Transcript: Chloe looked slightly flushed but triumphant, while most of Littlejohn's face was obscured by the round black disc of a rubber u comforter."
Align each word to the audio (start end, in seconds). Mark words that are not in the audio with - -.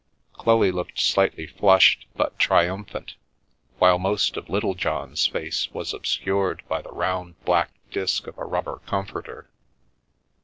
Chloe 0.33 0.71
looked 0.71 0.99
slightly 0.99 1.45
flushed 1.45 2.07
but 2.15 2.39
triumphant, 2.39 3.13
while 3.77 3.99
most 3.99 4.35
of 4.35 4.49
Littlejohn's 4.49 5.27
face 5.27 5.69
was 5.73 5.93
obscured 5.93 6.63
by 6.67 6.81
the 6.81 6.89
round 6.89 7.35
black 7.45 7.69
disc 7.91 8.25
of 8.25 8.35
a 8.39 8.45
rubber 8.45 8.79
u 8.83 8.89
comforter." 8.89 9.51